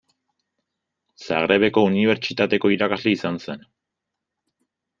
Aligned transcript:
Zagrebeko 1.25 1.83
unibertsitateko 1.89 2.73
irakasle 2.79 3.15
izan 3.19 3.41
zen. 3.47 3.65